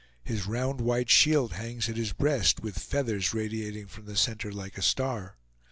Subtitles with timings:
[0.23, 4.75] His round white shield hangs at his breast, with feathers radiating from the center like
[4.75, 5.37] a star.